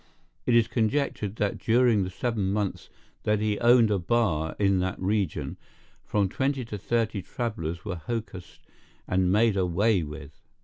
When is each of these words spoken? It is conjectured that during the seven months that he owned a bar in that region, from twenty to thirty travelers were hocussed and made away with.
It 0.47 0.55
is 0.55 0.67
conjectured 0.67 1.35
that 1.35 1.59
during 1.59 2.01
the 2.01 2.09
seven 2.09 2.51
months 2.51 2.89
that 3.21 3.39
he 3.39 3.59
owned 3.59 3.91
a 3.91 3.99
bar 3.99 4.55
in 4.57 4.79
that 4.79 4.99
region, 4.99 5.57
from 6.03 6.27
twenty 6.27 6.65
to 6.65 6.77
thirty 6.79 7.21
travelers 7.21 7.85
were 7.85 7.97
hocussed 8.07 8.61
and 9.07 9.31
made 9.31 9.55
away 9.55 10.01
with. 10.01 10.41